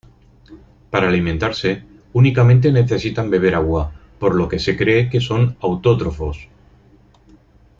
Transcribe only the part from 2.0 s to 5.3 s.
únicamente necesitan beber agua, por lo que se cree que